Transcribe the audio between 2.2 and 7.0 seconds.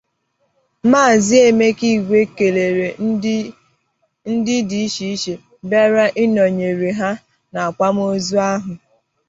kèlère ndị dị iche iche bịara ịnọnyere